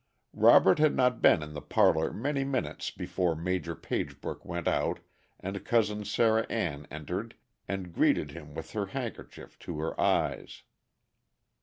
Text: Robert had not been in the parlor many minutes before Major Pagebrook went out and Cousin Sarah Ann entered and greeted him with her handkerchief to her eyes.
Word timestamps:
Robert 0.33 0.79
had 0.79 0.95
not 0.95 1.21
been 1.21 1.43
in 1.43 1.53
the 1.53 1.61
parlor 1.61 2.11
many 2.11 2.43
minutes 2.43 2.89
before 2.89 3.35
Major 3.35 3.75
Pagebrook 3.75 4.43
went 4.43 4.67
out 4.67 4.99
and 5.39 5.63
Cousin 5.63 6.05
Sarah 6.05 6.47
Ann 6.49 6.87
entered 6.89 7.35
and 7.67 7.93
greeted 7.93 8.31
him 8.31 8.55
with 8.55 8.71
her 8.71 8.87
handkerchief 8.87 9.59
to 9.59 9.77
her 9.77 10.01
eyes. 10.01 10.63